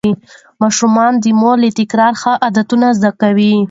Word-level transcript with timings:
ماشوم 0.61 0.95
د 1.23 1.25
مور 1.39 1.57
له 1.63 1.69
تکرار 1.79 2.13
ښه 2.21 2.33
عادتونه 2.45 2.87
زده 2.97 3.11
کوي. 3.21 3.53